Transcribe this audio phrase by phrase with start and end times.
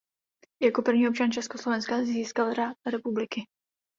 [0.61, 3.41] Jako první občan Československa získal Řád republiky.